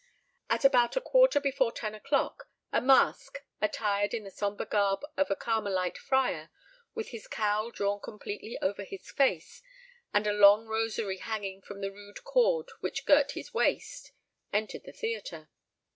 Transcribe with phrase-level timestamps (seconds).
[0.49, 5.29] At about a quarter before ten o'clock, a masque, attired in the sombre garb of
[5.29, 6.49] a Carmelite Friar,
[6.95, 9.61] with his cowl drawn completely over his face,
[10.11, 14.11] and a long rosary hanging from the rude cord which girt his waist,
[14.51, 15.49] entered the theatre.